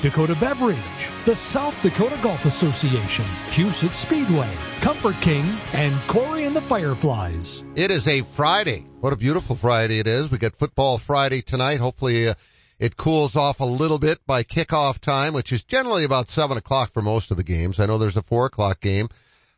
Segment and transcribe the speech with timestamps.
[0.00, 0.78] Dakota Beverage,
[1.24, 4.48] the South Dakota Golf Association, Huset Speedway,
[4.80, 7.64] Comfort King, and Corey and the Fireflies.
[7.74, 8.86] It is a Friday.
[9.00, 10.30] What a beautiful Friday it is.
[10.30, 11.80] We got football Friday tonight.
[11.80, 12.34] Hopefully uh,
[12.78, 16.92] it cools off a little bit by kickoff time, which is generally about seven o'clock
[16.92, 17.80] for most of the games.
[17.80, 19.08] I know there's a four o'clock game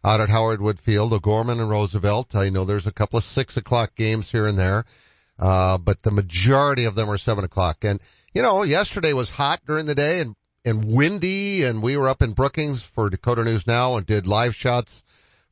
[0.02, 2.34] out at Howard Wood Field, O'Gorman and Roosevelt.
[2.34, 4.86] I know there's a couple of six o'clock games here and there.
[5.40, 7.82] Uh, but the majority of them are seven o'clock.
[7.82, 7.98] And,
[8.34, 10.36] you know, yesterday was hot during the day and,
[10.66, 14.54] and windy and we were up in Brookings for Dakota News Now and did live
[14.54, 15.02] shots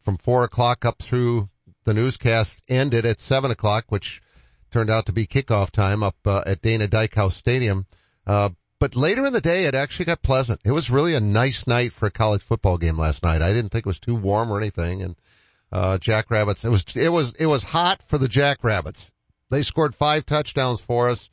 [0.01, 1.49] from four o'clock up through
[1.85, 4.21] the newscast ended at seven o'clock, which
[4.71, 7.87] turned out to be kickoff time up uh, at Dana Dykhouse Stadium.
[8.27, 10.61] Uh, but later in the day, it actually got pleasant.
[10.65, 13.41] It was really a nice night for a college football game last night.
[13.41, 15.03] I didn't think it was too warm or anything.
[15.03, 15.17] And,
[15.73, 19.11] uh, Jackrabbits, it was, it was, it was hot for the Jackrabbits.
[19.51, 21.31] They scored five touchdowns for us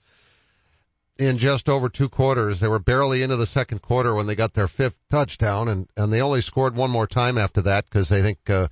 [1.17, 2.59] in just over two quarters.
[2.59, 6.11] They were barely into the second quarter when they got their fifth touchdown and, and
[6.11, 8.67] they only scored one more time after that because I think, uh,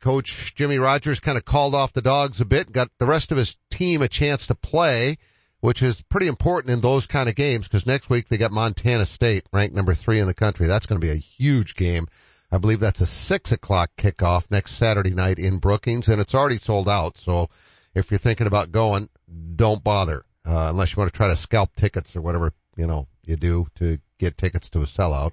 [0.00, 3.38] coach Jimmy Rogers kind of called off the dogs a bit, got the rest of
[3.38, 5.18] his team a chance to play,
[5.60, 9.06] which is pretty important in those kind of games because next week they got Montana
[9.06, 10.66] State ranked number three in the country.
[10.66, 12.06] That's going to be a huge game.
[12.52, 16.58] I believe that's a six o'clock kickoff next Saturday night in Brookings and it's already
[16.58, 17.18] sold out.
[17.18, 17.50] So
[17.96, 19.08] if you're thinking about going,
[19.56, 23.08] don't bother, uh, unless you want to try to scalp tickets or whatever, you know,
[23.24, 25.32] you do to get tickets to a sellout.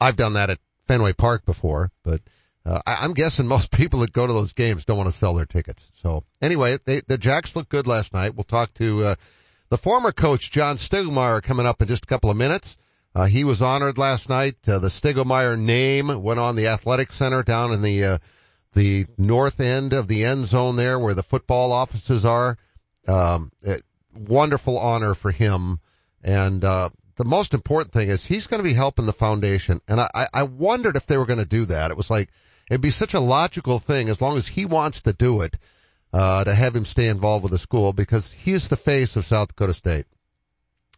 [0.00, 2.20] I've done that at Fenway Park before, but,
[2.64, 5.34] uh, I, am guessing most people that go to those games don't want to sell
[5.34, 5.84] their tickets.
[6.02, 8.36] So anyway, they, the Jacks looked good last night.
[8.36, 9.14] We'll talk to, uh,
[9.68, 12.76] the former coach John Stiegelmeier coming up in just a couple of minutes.
[13.14, 14.56] Uh, he was honored last night.
[14.66, 18.18] Uh, the Stiegelmeier name went on the athletic center down in the, uh,
[18.74, 22.56] the north end of the end zone there where the football offices are.
[23.06, 23.82] Um, it,
[24.14, 25.80] wonderful honor for him.
[26.22, 29.80] And, uh, the most important thing is he's going to be helping the foundation.
[29.86, 31.90] And I, I wondered if they were going to do that.
[31.90, 32.30] It was like,
[32.70, 35.58] it'd be such a logical thing as long as he wants to do it,
[36.12, 39.24] uh, to have him stay involved with the school because he is the face of
[39.24, 40.06] South Dakota State.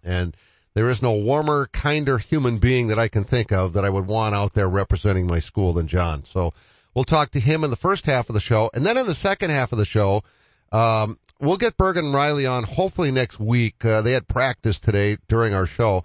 [0.04, 0.36] And
[0.74, 4.06] there is no warmer, kinder human being that I can think of that I would
[4.06, 6.24] want out there representing my school than John.
[6.24, 6.52] So
[6.94, 8.70] We'll talk to him in the first half of the show.
[8.72, 10.22] And then in the second half of the show,
[10.70, 13.84] um, we'll get Bergen Reilly on hopefully next week.
[13.84, 16.04] Uh, they had practice today during our show.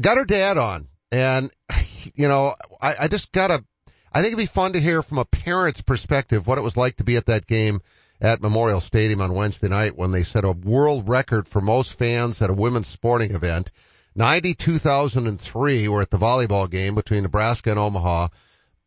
[0.00, 0.88] Got her dad on.
[1.12, 1.50] And,
[2.14, 3.64] you know, I, I just gotta,
[4.12, 6.96] I think it'd be fun to hear from a parent's perspective what it was like
[6.96, 7.80] to be at that game
[8.20, 12.40] at Memorial Stadium on Wednesday night when they set a world record for most fans
[12.40, 13.70] at a women's sporting event.
[14.16, 18.28] 92,003 were at the volleyball game between Nebraska and Omaha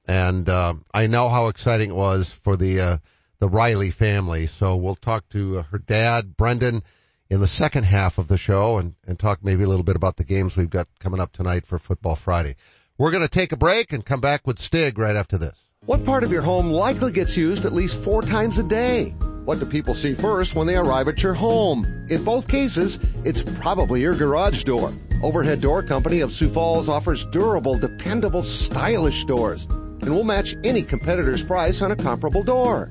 [0.08, 2.98] and uh, I know how exciting it was for the uh,
[3.40, 4.48] the Riley family.
[4.48, 6.84] So we'll talk to uh, her dad, Brendan,
[7.30, 10.16] in the second half of the show, and and talk maybe a little bit about
[10.16, 12.56] the games we've got coming up tonight for Football Friday.
[12.98, 15.54] We're going to take a break and come back with Stig right after this.
[15.86, 19.14] What part of your home likely gets used at least four times a day?
[19.46, 21.86] What do people see first when they arrive at your home?
[22.10, 24.92] In both cases, it's probably your garage door.
[25.22, 29.68] Overhead Door Company of Sioux Falls offers durable, dependable, stylish doors
[30.08, 32.90] and we'll match any competitor's price on a comparable door.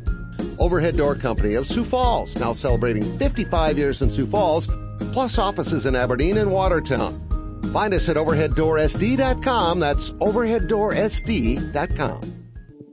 [0.59, 4.69] Overhead Door Company of Sioux Falls, now celebrating 55 years in Sioux Falls,
[5.15, 7.63] plus offices in Aberdeen and Watertown.
[7.73, 9.81] Find us at overheaddoorsd.com.
[9.81, 12.46] That's overheaddoorsd.com.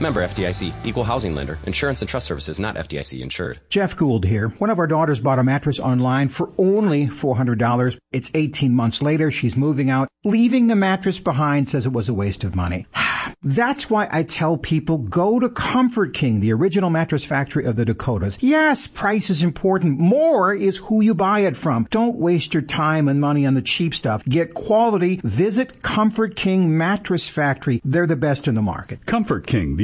[0.00, 3.60] Member FDIC, equal housing lender, insurance and trust services not FDIC insured.
[3.68, 4.48] Jeff Gould here.
[4.48, 7.98] One of our daughters bought a mattress online for only $400.
[8.10, 9.30] It's 18 months later.
[9.30, 10.08] She's moving out.
[10.24, 12.86] Leaving the mattress behind says it was a waste of money.
[13.42, 17.84] That's why I tell people go to Comfort King, the original mattress factory of the
[17.84, 18.38] Dakotas.
[18.40, 19.98] Yes, price is important.
[19.98, 21.86] More is who you buy it from.
[21.90, 24.24] Don't waste your time and money on the cheap stuff.
[24.24, 25.20] Get quality.
[25.22, 27.80] Visit Comfort King Mattress Factory.
[27.84, 29.04] They're the best in the market.
[29.04, 29.83] Comfort King, the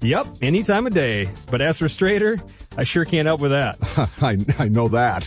[0.00, 1.28] Yep, any time of day.
[1.50, 2.40] But as for Strader,
[2.76, 3.78] I sure can't help with that.
[4.22, 5.26] I, I know that.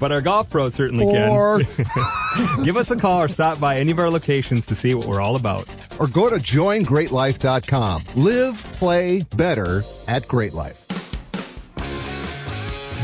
[0.00, 1.60] but our golf pro certainly Four.
[1.60, 2.64] can.
[2.64, 5.20] Give us a call or stop by any of our locations to see what we're
[5.20, 5.68] all about.
[5.98, 8.04] Or go to joingreatlife.com.
[8.16, 10.80] Live, play better at Great Life.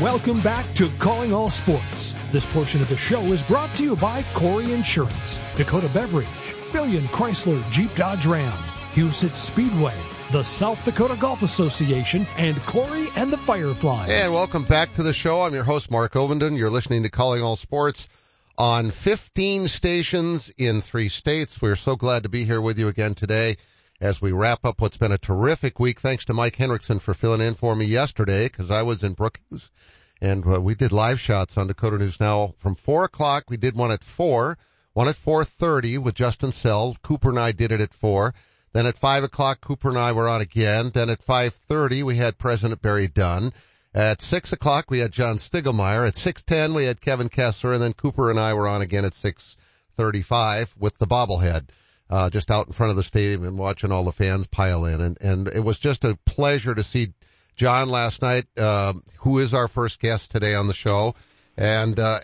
[0.01, 2.15] Welcome back to Calling All Sports.
[2.31, 6.25] This portion of the show is brought to you by Corey Insurance, Dakota Beverage,
[6.73, 8.57] Billion Chrysler Jeep Dodge Ram,
[8.93, 9.95] Huset Speedway,
[10.31, 14.09] the South Dakota Golf Association, and Corey and the Fireflies.
[14.09, 15.43] And welcome back to the show.
[15.43, 16.57] I'm your host, Mark Ovenden.
[16.57, 18.09] You're listening to Calling All Sports
[18.57, 21.61] on 15 stations in three states.
[21.61, 23.55] We're so glad to be here with you again today
[24.01, 26.01] as we wrap up what's been a terrific week.
[26.01, 29.71] Thanks to Mike Henriksen for filling in for me yesterday because I was in Brookings
[30.19, 33.45] and uh, we did live shots on Dakota News Now from four o'clock.
[33.47, 34.57] We did one at four,
[34.91, 36.95] one at 4.30 with Justin Sell.
[37.01, 38.33] Cooper and I did it at four.
[38.73, 40.91] Then at five o'clock, Cooper and I were on again.
[40.93, 43.53] Then at 5.30, we had President Barry Dunn.
[43.93, 46.07] At six o'clock, we had John Stiegelmeier.
[46.07, 47.73] At 6.10, we had Kevin Kessler.
[47.73, 51.67] And then Cooper and I were on again at 6.35 with the bobblehead.
[52.09, 55.01] Uh, just out in front of the stadium and watching all the fans pile in.
[55.01, 57.13] And, and it was just a pleasure to see
[57.55, 61.15] John last night, um, who is our first guest today on the show.
[61.57, 62.19] And, uh,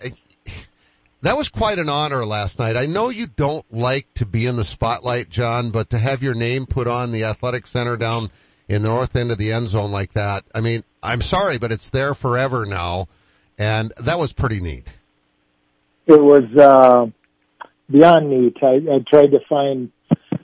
[1.22, 2.76] that was quite an honor last night.
[2.76, 6.34] I know you don't like to be in the spotlight, John, but to have your
[6.34, 8.30] name put on the athletic center down
[8.68, 11.72] in the north end of the end zone like that, I mean, I'm sorry, but
[11.72, 13.08] it's there forever now.
[13.58, 14.86] And that was pretty neat.
[16.06, 17.10] It was, uh,
[17.90, 18.56] beyond neat.
[18.62, 19.90] I, I tried to find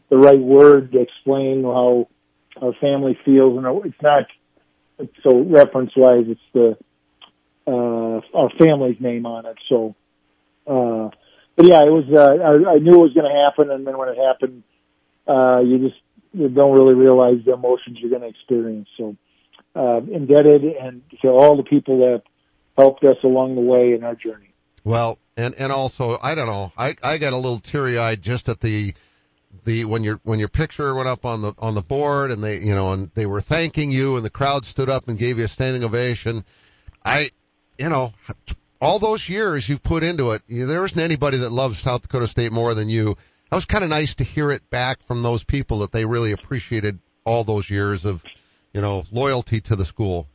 [0.08, 2.08] the right word to explain how
[2.60, 4.24] our family feels, and it's not
[5.22, 6.26] so reference wise.
[6.28, 6.76] It's the
[7.66, 9.56] uh, our family's name on it.
[9.68, 9.94] So,
[10.66, 11.10] uh,
[11.56, 12.04] but yeah, it was.
[12.10, 14.62] Uh, I, I knew it was going to happen, and then when it happened,
[15.28, 16.00] uh, you just
[16.32, 18.88] you don't really realize the emotions you're going to experience.
[18.96, 19.16] So,
[19.76, 22.22] uh, indebted and to all the people that
[22.76, 24.52] helped us along the way in our journey.
[24.82, 26.72] Well, and and also I don't know.
[26.76, 28.94] I I got a little teary eyed just at the
[29.64, 32.58] the when your when your picture went up on the on the board and they
[32.58, 35.44] you know and they were thanking you and the crowd stood up and gave you
[35.44, 36.44] a standing ovation.
[37.04, 37.30] I
[37.78, 38.12] you know
[38.84, 40.42] all those years you've put into it.
[40.48, 43.16] There isn't anybody that loves South Dakota State more than you.
[43.50, 46.32] That was kind of nice to hear it back from those people that they really
[46.32, 48.22] appreciated all those years of
[48.72, 50.26] you know loyalty to the school.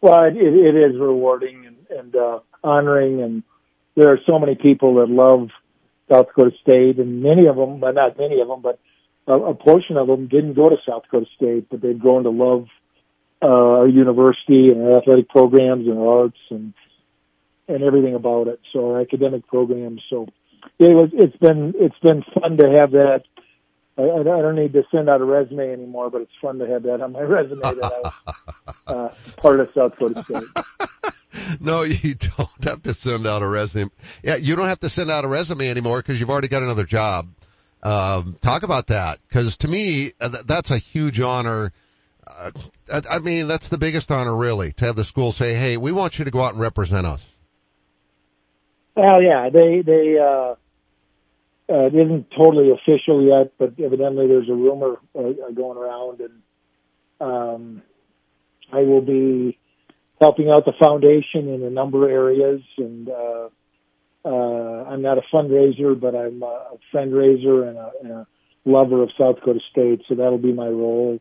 [0.00, 3.42] Well, it, it is rewarding and, and uh, honoring, and
[3.96, 5.48] there are so many people that love
[6.10, 8.78] South Dakota State, and many of them, but not many of them, but
[9.26, 12.30] a, a portion of them didn't go to South Dakota State, but they've grown to
[12.30, 12.68] love
[13.42, 16.74] uh, our university and our athletic programs and our arts and
[17.68, 18.60] and everything about it.
[18.72, 20.02] So our academic programs.
[20.08, 20.26] So
[20.78, 21.10] it was.
[21.12, 23.22] It's been it's been fun to have that.
[23.96, 26.84] I, I don't need to send out a resume anymore, but it's fun to have
[26.84, 28.34] that on my resume that I was
[28.86, 31.60] uh, part of South Dakota State.
[31.60, 33.90] no, you don't have to send out a resume.
[34.22, 36.84] Yeah, you don't have to send out a resume anymore because you've already got another
[36.84, 37.28] job.
[37.82, 41.72] Um, talk about that because to me uh, that's a huge honor.
[42.28, 42.50] Uh,
[43.10, 46.18] I mean, that's the biggest honor really to have the school say, "Hey, we want
[46.18, 47.28] you to go out and represent us."
[48.94, 50.54] Well, yeah, they they uh,
[51.70, 56.42] uh, it isn't totally official yet, but evidently there's a rumor uh, going around, and
[57.20, 57.82] um,
[58.72, 59.58] I will be
[60.20, 63.48] helping out the foundation in a number of areas, and uh,
[64.24, 68.26] uh, I'm not a fundraiser, but I'm a fundraiser and a, and a
[68.64, 70.02] lover of South Dakota State.
[70.08, 71.20] So that'll be my role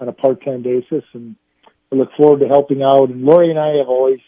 [0.00, 1.04] on a part-time basis.
[1.12, 1.36] And
[1.92, 3.10] I look forward to helping out.
[3.10, 4.20] And Lori and I have always,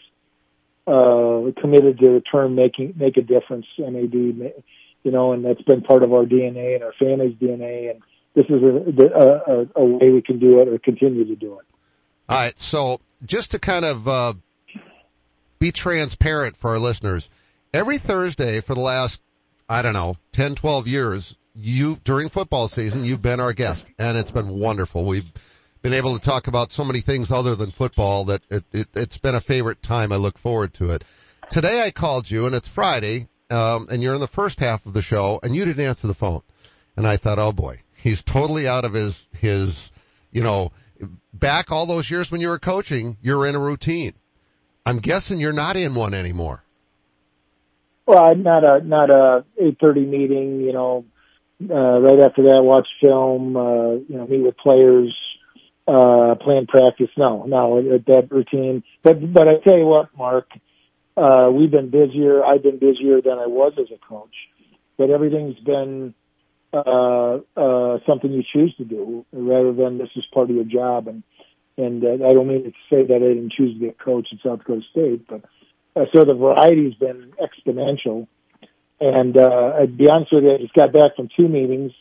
[0.85, 5.81] uh, committed to the term making, make a difference, MAD, you know, and that's been
[5.81, 7.91] part of our DNA and our family's DNA.
[7.91, 8.01] And
[8.33, 11.65] this is a, a, a way we can do it or continue to do it.
[12.29, 12.57] All right.
[12.59, 14.33] So just to kind of, uh,
[15.59, 17.29] be transparent for our listeners,
[17.73, 19.21] every Thursday for the last,
[19.69, 24.17] I don't know, 10, 12 years, you, during football season, you've been our guest and
[24.17, 25.05] it's been wonderful.
[25.05, 25.31] We've
[25.83, 29.17] been able to talk about so many things other than football that it, it, it's
[29.17, 30.11] been a favorite time.
[30.11, 31.03] I look forward to it.
[31.51, 34.93] Today I called you and it's Friday, um, and you're in the first half of
[34.93, 36.41] the show and you didn't answer the phone.
[36.95, 39.91] And I thought, oh boy, he's totally out of his, his,
[40.31, 40.71] you know,
[41.33, 44.13] back all those years when you were coaching, you're in a routine.
[44.85, 46.63] I'm guessing you're not in one anymore.
[48.05, 50.59] Well, not a not a eight thirty meeting.
[50.59, 51.05] You know,
[51.69, 53.55] uh, right after that, watch film.
[53.55, 55.15] Uh, you know, meet with players,
[55.87, 57.09] uh, plan practice.
[57.17, 58.83] No, no, that routine.
[59.03, 60.49] But but I tell you what, Mark,
[61.17, 62.43] uh, we've been busier.
[62.43, 64.35] I've been busier than I was as a coach.
[64.97, 66.13] But everything's been
[66.71, 71.07] uh, uh, something you choose to do rather than this is part of your job.
[71.07, 71.23] And
[71.77, 74.27] and uh, I don't mean to say that I didn't choose to be a coach
[74.31, 75.41] at South Dakota State, but
[75.95, 78.27] uh, so the variety's been exponential.
[78.99, 81.91] And uh, I'd be honest with you, I just got back from two meetings,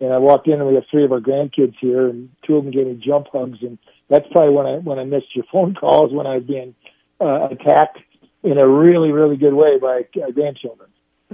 [0.00, 2.64] and I walked in and we have three of our grandkids here, and two of
[2.64, 5.74] them gave me jump hugs, and that's probably when I when I missed your phone
[5.74, 6.74] calls when I was being
[7.20, 7.98] uh, attacked
[8.42, 10.90] in a really really good way by uh, grandchildren,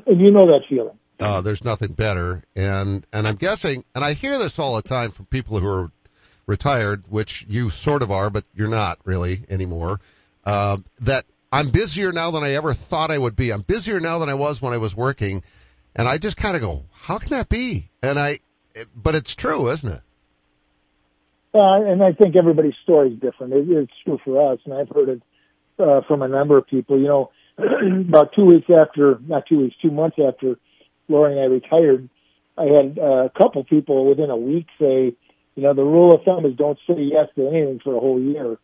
[0.07, 0.99] and you know that feeling.
[1.21, 5.13] Uh, there's nothing better, and and I'm guessing, and I hear this all the time
[5.13, 5.91] from people who are
[6.47, 10.01] retired, which you sort of are, but you're not really anymore.
[10.45, 13.53] Uh, that I'm busier now than I ever thought I would be.
[13.53, 15.45] I'm busier now than I was when I was working.
[15.95, 17.91] And I just kind of go, how can that be?
[18.03, 18.39] And I,
[18.95, 20.01] but it's true, isn't it?
[21.55, 23.53] Uh, and I think everybody's story is different.
[23.53, 25.23] It, it's true for us, and I've heard it
[25.79, 26.99] uh, from a number of people.
[26.99, 27.31] You know,
[28.09, 30.57] about two weeks after, not two weeks, two months after
[31.09, 32.09] Lori and I retired,
[32.57, 35.15] I had uh, a couple people within a week say,
[35.55, 38.21] you know, the rule of thumb is don't say yes to anything for a whole
[38.21, 38.59] year.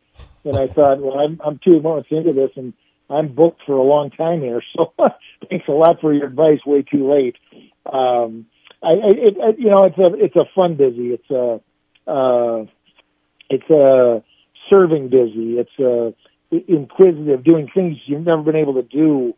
[0.44, 2.72] And I thought, well, I'm, I'm two months into this and
[3.10, 4.62] I'm booked for a long time here.
[4.76, 4.92] So
[5.50, 6.60] thanks a lot for your advice.
[6.66, 7.36] Way too late.
[7.90, 8.46] Um,
[8.82, 11.08] I, it, it, you know, it's a, it's a fun busy.
[11.08, 11.60] It's a,
[12.10, 12.64] uh,
[13.50, 14.22] it's a
[14.70, 15.58] serving busy.
[15.58, 16.14] It's a
[16.50, 19.34] inquisitive, doing things you've never been able to do,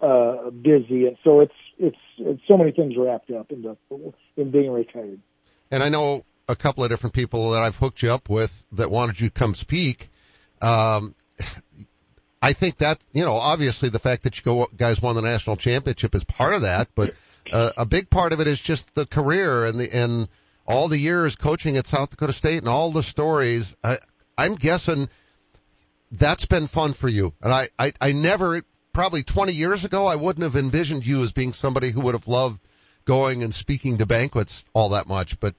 [0.00, 1.06] uh, busy.
[1.06, 3.76] And so it's, it's, it's so many things wrapped up into,
[4.36, 5.20] in being retired.
[5.70, 8.90] And I know a couple of different people that I've hooked you up with that
[8.90, 10.08] wanted you to come speak.
[10.60, 11.14] Um,
[12.42, 15.56] I think that, you know, obviously the fact that you go, guys won the national
[15.56, 17.14] championship is part of that, but
[17.52, 20.28] uh, a big part of it is just the career and the, and
[20.66, 23.74] all the years coaching at South Dakota State and all the stories.
[23.84, 23.98] I,
[24.38, 25.10] I'm guessing
[26.10, 27.34] that's been fun for you.
[27.42, 31.32] And I, I, I never, probably 20 years ago, I wouldn't have envisioned you as
[31.32, 32.60] being somebody who would have loved
[33.04, 35.54] going and speaking to banquets all that much, but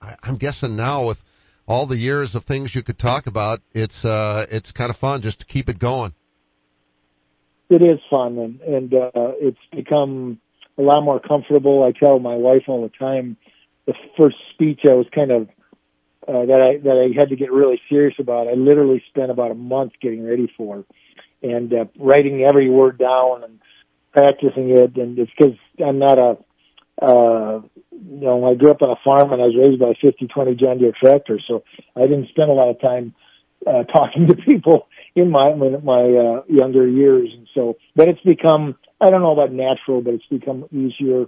[0.00, 1.22] I, I'm guessing now with
[1.66, 5.20] all the years of things you could talk about, it's uh, it's kind of fun
[5.20, 6.14] just to keep it going.
[7.70, 10.40] It is fun, and and uh, it's become
[10.78, 11.82] a lot more comfortable.
[11.82, 13.36] I tell my wife all the time,
[13.86, 15.42] the first speech I was kind of
[16.26, 18.48] uh, that I that I had to get really serious about.
[18.48, 20.84] I literally spent about a month getting ready for,
[21.42, 23.58] and uh, writing every word down and
[24.12, 24.96] practicing it.
[24.96, 26.38] And it's because I'm not a
[27.00, 27.60] uh,
[27.92, 30.58] you know, I grew up on a farm and I was raised by a 50-20
[30.58, 31.62] John Deere tractor, so
[31.96, 33.14] I didn't spend a lot of time
[33.68, 37.76] uh, talking to people in my my, my uh, younger years, and so.
[37.94, 41.26] But it's become I don't know about natural, but it's become easier.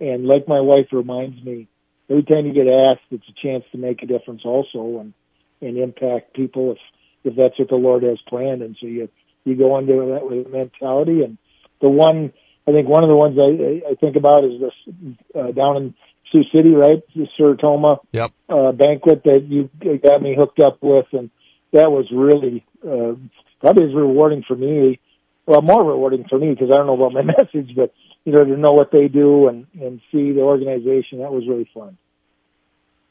[0.00, 1.68] And like my wife reminds me,
[2.10, 5.12] every time you get asked, it's a chance to make a difference also, and
[5.60, 6.78] and impact people if
[7.24, 8.62] if that's what the Lord has planned.
[8.62, 9.08] And so you
[9.44, 11.38] you go into that with a mentality, and
[11.80, 12.32] the one
[12.68, 15.94] I think one of the ones I, I think about is this uh, down in
[16.32, 17.02] Sioux City, right?
[17.14, 18.32] The Sertoma yep.
[18.48, 21.30] uh, banquet that you got me hooked up with, and
[21.72, 23.14] that was really uh,
[23.60, 25.00] probably as rewarding for me.
[25.46, 27.92] Well, more rewarding for me because I don't know about my message, but
[28.24, 31.70] you know to know what they do and and see the organization that was really
[31.72, 31.96] fun.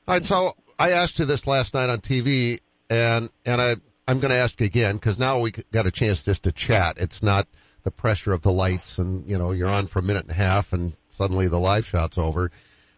[0.08, 2.60] All right, so I asked you this last night on TV,
[2.90, 3.76] and and I
[4.08, 6.98] I'm going to ask again because now we got a chance just to chat.
[6.98, 7.48] It's not
[7.84, 10.36] the pressure of the lights and, you know, you're on for a minute and a
[10.36, 12.52] half and suddenly the live shot's over.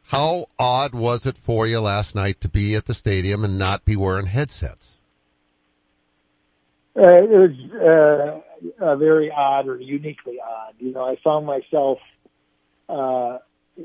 [0.03, 3.85] How odd was it for you last night to be at the stadium and not
[3.85, 4.89] be wearing headsets?
[6.97, 8.41] Uh, it was,
[8.81, 10.73] uh, very odd or uniquely odd.
[10.79, 11.99] You know, I found myself
[12.89, 13.37] uh,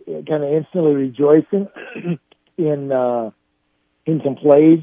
[0.07, 1.69] kind of instantly rejoicing
[2.57, 3.31] in uh,
[4.07, 4.81] in some plays,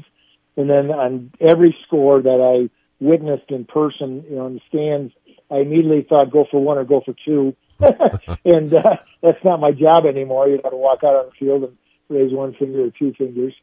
[0.56, 2.70] and then on every score that I
[3.04, 5.12] witnessed in person, you know, in the stands,
[5.50, 7.56] I immediately thought, go for one or go for two.
[8.44, 10.48] and uh, that's not my job anymore.
[10.48, 11.76] You got to walk out on the field and
[12.08, 13.54] raise one finger or two fingers.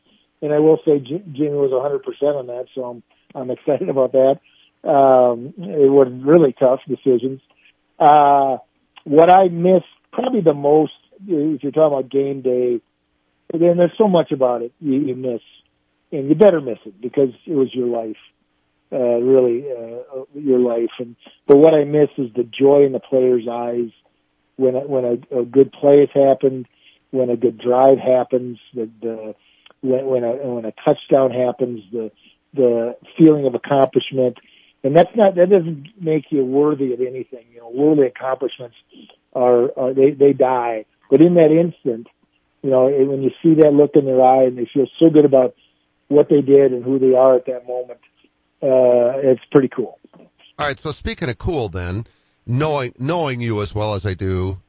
[0.41, 3.03] And I will say Jimmy was 100% on that, so I'm
[3.35, 4.39] I'm excited about that.
[4.83, 7.41] Um, it was really tough decisions.
[7.99, 8.57] Uh,
[9.03, 10.93] what I miss probably the most,
[11.27, 12.81] if you're talking about game day,
[13.51, 15.41] then there's so much about it you, you miss,
[16.11, 18.17] and you better miss it because it was your life,
[18.91, 20.91] uh, really uh, your life.
[20.99, 21.15] And
[21.47, 23.89] but what I miss is the joy in the players' eyes
[24.57, 26.67] when when a, a good play has happened,
[27.11, 29.35] when a good drive happens, the, the
[29.81, 32.11] when when a when a touchdown happens, the
[32.53, 34.37] the feeling of accomplishment.
[34.83, 37.45] And that's not that doesn't make you worthy of anything.
[37.53, 38.75] You know, worthy accomplishments
[39.33, 40.85] are, are they they die.
[41.09, 42.07] But in that instant,
[42.61, 45.25] you know, when you see that look in their eye and they feel so good
[45.25, 45.55] about
[46.07, 47.99] what they did and who they are at that moment,
[48.61, 49.99] uh, it's pretty cool.
[50.13, 50.79] All right.
[50.79, 52.05] So speaking of cool, then
[52.45, 54.59] knowing knowing you as well as I do,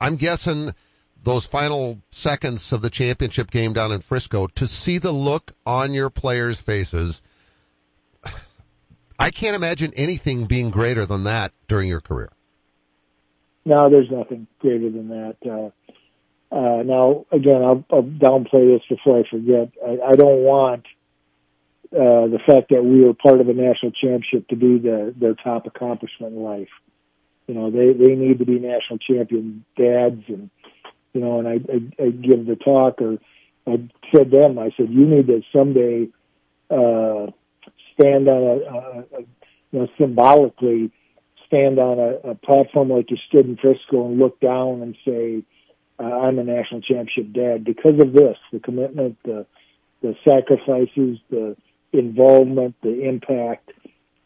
[0.00, 0.74] I'm guessing
[1.22, 5.94] those final seconds of the championship game down in Frisco to see the look on
[5.94, 7.22] your players' faces.
[9.18, 12.30] I can't imagine anything being greater than that during your career.
[13.64, 15.36] No, there's nothing greater than that.
[15.44, 19.70] Uh, uh, now, again, I'll, I'll downplay this before I forget.
[19.84, 20.86] I, I don't want
[21.92, 25.34] uh, the fact that we were part of a national championship to be the, their
[25.34, 26.68] top accomplishment in life.
[27.46, 30.50] You know, they they need to be national champion dads, and
[31.14, 33.18] you know, and I I, I give the talk, or
[33.66, 36.08] I said them, I said, you need to someday
[36.70, 37.30] uh,
[37.98, 39.20] stand on a, a, a
[39.70, 40.92] you know symbolically
[41.48, 45.42] stand on a, a platform like you stood in Frisco and look down and say,
[45.98, 49.46] uh, I'm a national championship dad because of this, the commitment, the,
[50.02, 51.56] the sacrifices, the
[51.92, 53.72] involvement, the impact.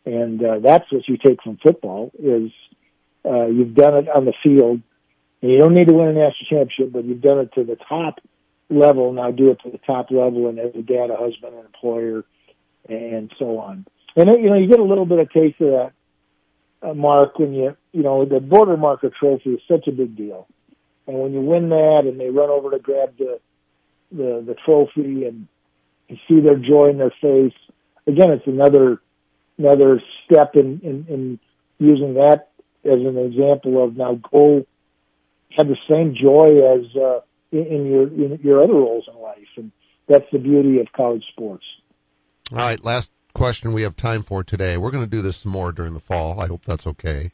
[0.05, 2.51] And, uh, that's what you take from football is,
[3.25, 4.83] uh, you've done it on the field
[5.41, 7.77] and you don't need to win a national championship, but you've done it to the
[7.89, 8.19] top
[8.69, 9.13] level.
[9.13, 12.25] Now do it to the top level and as a dad, a husband, an employer,
[12.89, 13.87] and so on.
[14.17, 15.93] And, you know, you get a little bit of taste of that
[16.83, 20.47] uh, mark when you, you know, the border marker trophy is such a big deal.
[21.07, 23.41] And when you win that and they run over to grab the,
[24.11, 25.49] the, the trophy and
[26.09, 27.55] you see their joy in their face,
[28.07, 29.01] again, it's another,
[29.59, 31.39] another step in, in, in
[31.79, 32.49] using that
[32.85, 34.67] as an example of now go
[35.57, 39.49] have the same joy as, uh, in, in your, in your other roles in life.
[39.57, 39.73] And
[40.09, 41.65] that's the beauty of college sports.
[42.53, 42.85] All right.
[42.85, 44.77] Last question we have time for today.
[44.77, 46.39] We're going to do this some more during the fall.
[46.39, 47.31] I hope that's okay.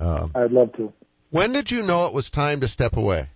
[0.00, 0.92] Um, I'd love to.
[1.30, 3.28] When did you know it was time to step away?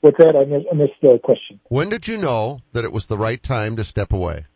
[0.00, 0.36] What's that?
[0.36, 1.60] I missed, I missed the question.
[1.64, 4.46] When did you know that it was the right time to step away?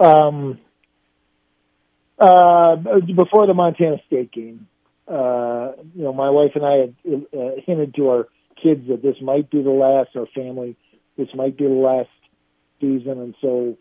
[0.00, 0.60] Um,
[2.18, 4.68] uh, before the Montana State game,
[5.08, 6.94] uh, you know, my wife and I had
[7.36, 8.28] uh, hinted to our
[8.62, 10.76] kids that this might be the last, our family,
[11.16, 12.10] this might be the last
[12.80, 13.76] season, and so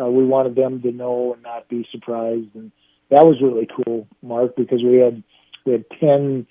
[0.00, 2.72] uh, we wanted them to know and not be surprised, and
[3.10, 5.22] that was really cool, Mark, because we had
[5.64, 6.46] we had ten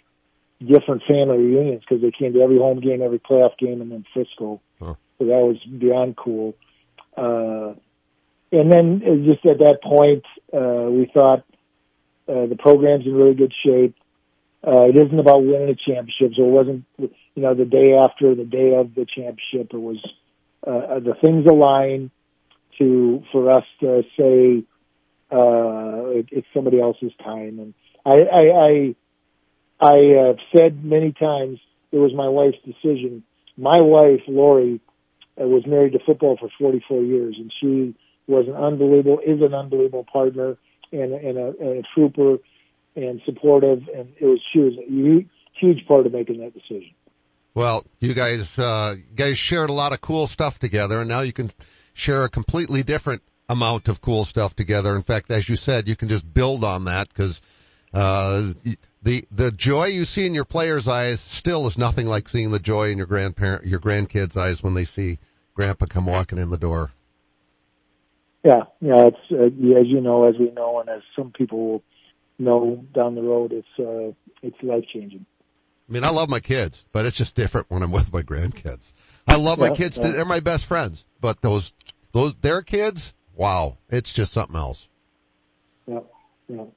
[0.60, 4.06] different family reunions because they came to every home game, every playoff game, and then
[4.14, 4.62] Frisco.
[4.80, 4.96] Huh.
[5.18, 6.56] So that was beyond cool.
[7.18, 7.74] Uh,
[8.52, 11.44] and then uh, just at that point, uh, we thought
[12.28, 13.96] uh, the program's in really good shape.
[14.66, 18.36] Uh, it isn't about winning a championship, so it wasn't, you know, the day after,
[18.36, 19.74] the day of the championship.
[19.74, 19.98] It was
[20.66, 22.12] uh, the things align
[22.78, 24.64] to for us to say
[25.32, 27.60] uh, it, it's somebody else's time.
[27.60, 27.74] And
[28.06, 28.96] I, I, I,
[29.80, 31.60] I have said many times
[31.92, 33.24] it was my wife's decision.
[33.58, 34.80] My wife, Lori,
[35.40, 37.96] uh, was married to football for 44 years, and she
[38.28, 40.58] was an unbelievable, is an unbelievable partner
[40.92, 42.38] and, and, a, and a trooper
[42.96, 46.92] and supportive, and it was she was a huge, huge part of making that decision.
[47.54, 51.22] Well, you guys, uh, you guys shared a lot of cool stuff together, and now
[51.22, 51.52] you can
[51.94, 54.96] share a completely different amount of cool stuff together.
[54.96, 57.42] In fact, as you said, you can just build on that because
[57.94, 58.54] uh,
[59.04, 62.60] the the joy you see in your players' eyes still is nothing like seeing the
[62.60, 65.20] joy in your grandparent your grandkids' eyes when they see
[65.54, 66.92] Grandpa come walking in the door.
[68.44, 71.84] Yeah, yeah, it's uh, as you know, as we know, and as some people will
[72.42, 75.26] know down the road, it's uh, it's life changing.
[75.90, 78.86] I mean, I love my kids, but it's just different when I'm with my grandkids.
[79.28, 80.12] I love my kids; yeah.
[80.12, 81.06] they're my best friends.
[81.20, 81.74] But those
[82.12, 84.88] those their kids, wow, it's just something else.
[85.88, 86.06] Yep.
[86.50, 86.70] Yep.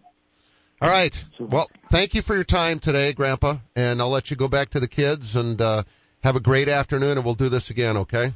[0.83, 1.24] All right.
[1.38, 4.81] Well, thank you for your time today, Grandpa, and I'll let you go back to
[4.81, 5.85] the kids and uh,
[6.22, 7.96] have a great afternoon, and we'll do this again.
[7.98, 8.35] Okay.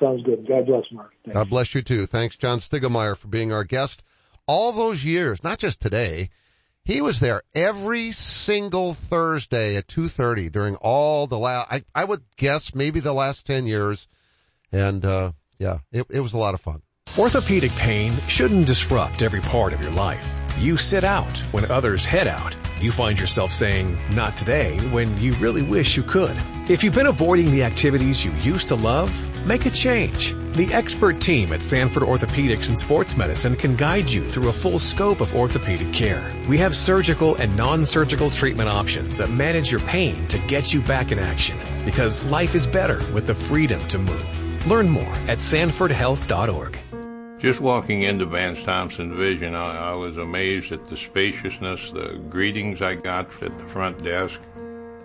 [0.00, 0.46] Sounds good.
[0.46, 1.12] God bless, Mark.
[1.24, 1.34] Thanks.
[1.34, 2.06] God bless you too.
[2.06, 4.04] Thanks, John Stiegelmeier, for being our guest
[4.48, 6.30] all those years, not just today.
[6.84, 12.22] He was there every single Thursday at 2.30 during all the last, I, I would
[12.36, 14.08] guess maybe the last 10 years.
[14.72, 16.80] And, uh, yeah, it, it was a lot of fun.
[17.18, 20.34] Orthopedic pain shouldn't disrupt every part of your life.
[20.58, 22.56] You sit out when others head out.
[22.80, 26.36] You find yourself saying, not today, when you really wish you could.
[26.68, 30.34] If you've been avoiding the activities you used to love, make a change.
[30.52, 34.78] The expert team at Sanford Orthopedics and Sports Medicine can guide you through a full
[34.78, 36.30] scope of orthopedic care.
[36.46, 41.12] We have surgical and non-surgical treatment options that manage your pain to get you back
[41.12, 41.58] in action.
[41.86, 44.66] Because life is better with the freedom to move.
[44.66, 46.78] Learn more at sanfordhealth.org.
[47.40, 52.82] Just walking into Vance Thompson Vision, I, I, was amazed at the spaciousness, the greetings
[52.82, 54.40] I got at the front desk.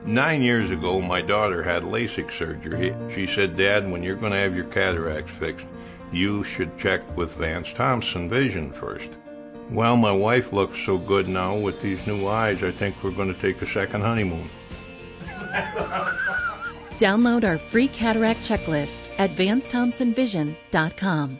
[0.06, 2.94] Nine years ago, my daughter had LASIK surgery.
[3.16, 5.66] She said, Dad, when you're going to have your cataracts fixed,
[6.12, 9.08] you should check with Vance Thompson Vision first.
[9.72, 13.34] Well, my wife looks so good now with these new eyes, I think we're going
[13.34, 14.50] to take a second honeymoon.
[17.00, 21.40] Download our free cataract checklist at VanceThompsonVision.com.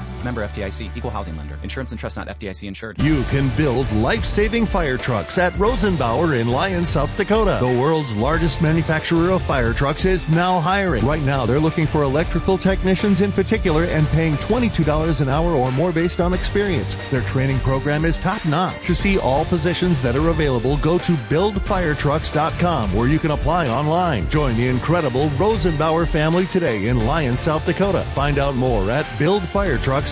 [0.23, 1.57] Member FDIC, equal housing lender.
[1.63, 3.01] Insurance and trust not FDIC insured.
[3.01, 7.57] You can build life-saving fire trucks at Rosenbauer in Lyon, South Dakota.
[7.61, 11.05] The world's largest manufacturer of fire trucks is now hiring.
[11.05, 15.71] Right now, they're looking for electrical technicians in particular and paying $22 an hour or
[15.71, 16.95] more based on experience.
[17.09, 18.85] Their training program is top-notch.
[18.87, 24.29] To see all positions that are available, go to buildfiretrucks.com where you can apply online.
[24.29, 28.03] Join the incredible Rosenbauer family today in Lyon, South Dakota.
[28.13, 30.10] Find out more at buildfiretrucks.com.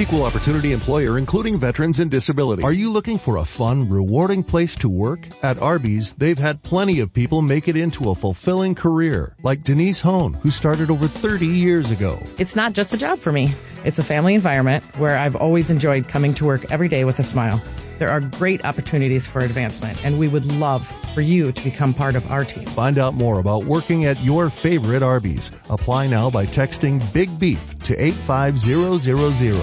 [0.00, 2.62] Equal opportunity employer, including veterans and disability.
[2.62, 5.20] Are you looking for a fun, rewarding place to work?
[5.42, 10.00] At Arby's, they've had plenty of people make it into a fulfilling career, like Denise
[10.00, 12.18] Hone, who started over 30 years ago.
[12.38, 13.54] It's not just a job for me.
[13.84, 17.22] It's a family environment where I've always enjoyed coming to work every day with a
[17.22, 17.62] smile.
[17.98, 22.14] There are great opportunities for advancement, and we would love for you to become part
[22.14, 22.64] of our team.
[22.64, 25.50] Find out more about working at your favorite Arby's.
[25.68, 29.58] Apply now by texting Big Beef to 85000.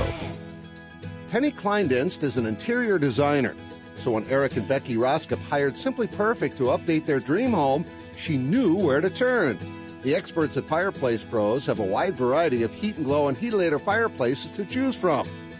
[1.30, 3.56] Penny Kleindienst is an interior designer.
[3.96, 7.86] So when Eric and Becky Roskop hired Simply Perfect to update their dream home,
[8.18, 9.58] she knew where to turn.
[10.04, 13.80] The experts at Fireplace Pros have a wide variety of heat and glow and heatilator
[13.80, 15.26] fireplaces to choose from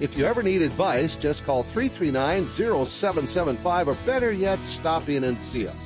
[0.00, 5.68] If you ever need advice, just call 339-0775 or better yet, stop in and see
[5.68, 5.76] us.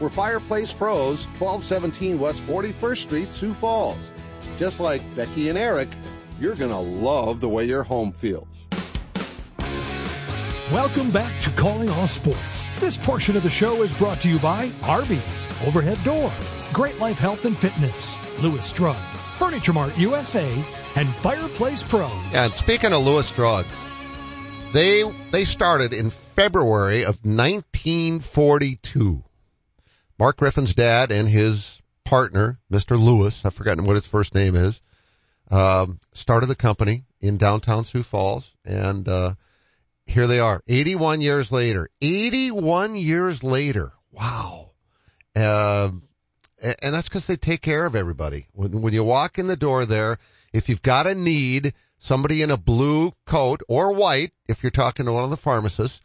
[0.00, 4.10] We're Fireplace Pros, 1217 West 41st Street, Sioux Falls.
[4.58, 5.88] Just like Becky and Eric,
[6.40, 8.48] you're going to love the way your home feels.
[10.72, 12.70] Welcome back to Calling All Sports.
[12.80, 16.32] This portion of the show is brought to you by Arby's, Overhead Door,
[16.72, 18.96] Great Life Health and Fitness, Lewis Drug,
[19.44, 20.64] Furniture Mart USA,
[20.96, 22.06] and Fireplace Pro.
[22.32, 23.66] And speaking of Lewis Drug,
[24.72, 29.22] they they started in February of 1942.
[30.18, 32.98] Mark Griffin's dad and his partner, Mr.
[32.98, 34.80] Lewis, I've forgotten what his first name is,
[35.50, 39.34] um, started the company in downtown Sioux Falls, and uh,
[40.06, 41.90] here they are, 81 years later.
[42.00, 43.92] 81 years later.
[44.10, 44.70] Wow.
[45.36, 45.90] Uh,
[46.64, 48.46] and that's because they take care of everybody.
[48.52, 50.18] When, when you walk in the door there,
[50.52, 55.06] if you've got a need, somebody in a blue coat or white, if you're talking
[55.06, 56.00] to one of the pharmacists,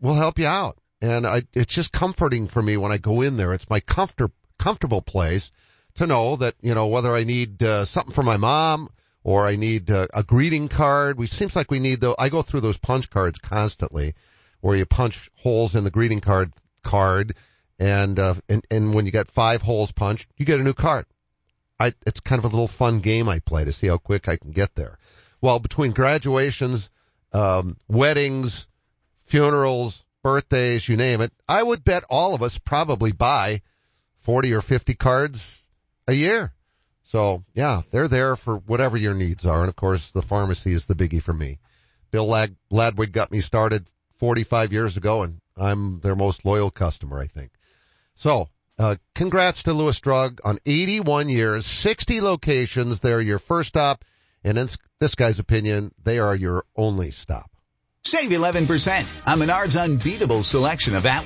[0.00, 0.76] will help you out.
[1.00, 3.54] And I, it's just comforting for me when I go in there.
[3.54, 5.50] It's my comfort, comfortable place
[5.96, 8.90] to know that, you know, whether I need uh, something for my mom
[9.22, 11.18] or I need uh, a greeting card.
[11.18, 12.14] We seems like we need though.
[12.18, 14.14] I go through those punch cards constantly
[14.60, 17.34] where you punch holes in the greeting card card
[17.78, 21.06] and, uh, and, and when you get five holes punched, you get a new card.
[21.78, 24.36] I, it's kind of a little fun game I play to see how quick I
[24.36, 24.98] can get there.
[25.40, 26.88] Well, between graduations,
[27.32, 28.66] um, weddings,
[29.24, 33.60] funerals, birthdays, you name it, I would bet all of us probably buy
[34.18, 35.60] 40 or 50 cards
[36.06, 36.54] a year.
[37.04, 39.60] So yeah, they're there for whatever your needs are.
[39.60, 41.58] And of course, the pharmacy is the biggie for me.
[42.10, 43.86] Bill Lad- Ladwig got me started
[44.18, 47.50] 45 years ago and I'm their most loyal customer, I think.
[48.16, 48.48] So,
[48.78, 53.00] uh, congrats to Lewis Drug on 81 years, 60 locations.
[53.00, 54.04] They're your first stop.
[54.42, 54.68] And in
[55.00, 57.50] this guy's opinion, they are your only stop.
[58.06, 61.24] Save 11% on Menard's unbeatable selection of Atlas